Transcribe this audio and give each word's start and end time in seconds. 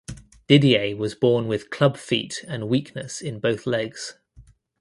Didier 0.47 0.97
was 0.97 1.13
born 1.13 1.45
with 1.47 1.69
club 1.69 1.95
feet 1.95 2.43
and 2.47 2.67
weakness 2.67 3.21
in 3.21 3.39
both 3.39 3.67
legs. 3.67 4.17